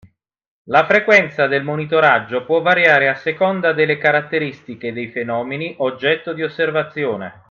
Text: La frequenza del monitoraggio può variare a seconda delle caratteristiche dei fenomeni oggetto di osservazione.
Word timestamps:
La 0.63 0.87
frequenza 0.87 1.45
del 1.45 1.63
monitoraggio 1.63 2.43
può 2.43 2.59
variare 2.63 3.07
a 3.07 3.13
seconda 3.13 3.71
delle 3.71 3.99
caratteristiche 3.99 4.91
dei 4.93 5.09
fenomeni 5.09 5.75
oggetto 5.77 6.33
di 6.33 6.41
osservazione. 6.41 7.39